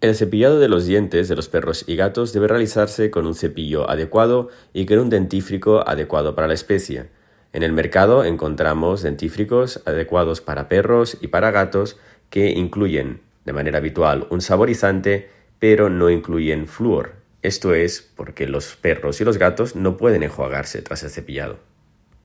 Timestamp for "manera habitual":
13.52-14.28